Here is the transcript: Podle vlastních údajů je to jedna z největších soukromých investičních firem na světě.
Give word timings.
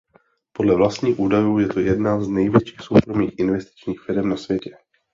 Podle 0.51 0.75
vlastních 0.75 1.19
údajů 1.19 1.59
je 1.59 1.67
to 1.67 1.79
jedna 1.79 2.21
z 2.21 2.27
největších 2.27 2.79
soukromých 2.81 3.39
investičních 3.39 3.99
firem 4.01 4.29
na 4.29 4.37
světě. 4.37 4.77